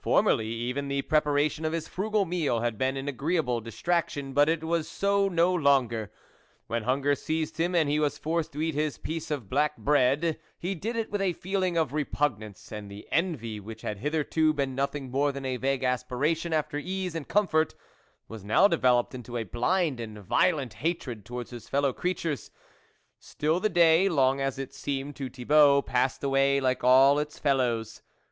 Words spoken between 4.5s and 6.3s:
was so no longer;